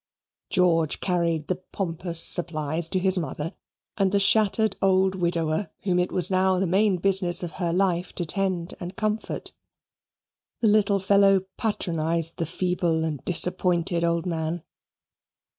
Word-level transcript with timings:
George 0.49 0.99
carried 0.99 1.47
the 1.47 1.57
pompous 1.57 2.19
supplies 2.19 2.89
to 2.89 2.97
his 2.97 3.19
mother 3.19 3.53
and 3.97 4.11
the 4.11 4.19
shattered 4.19 4.75
old 4.81 5.13
widower 5.13 5.69
whom 5.83 5.99
it 5.99 6.11
was 6.11 6.31
now 6.31 6.57
the 6.57 6.65
main 6.65 6.97
business 6.97 7.43
of 7.43 7.51
her 7.61 7.71
life 7.71 8.11
to 8.13 8.25
tend 8.25 8.73
and 8.79 8.95
comfort. 8.95 9.53
The 10.61 10.69
little 10.69 10.97
fellow 10.97 11.41
patronized 11.55 12.37
the 12.37 12.47
feeble 12.47 13.03
and 13.03 13.23
disappointed 13.25 14.03
old 14.03 14.25
man. 14.25 14.63